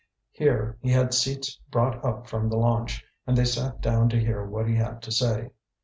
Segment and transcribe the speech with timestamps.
[0.31, 4.43] Here, he had seats brought up from the launch, and they sat down to hear
[4.43, 5.51] what he had to say.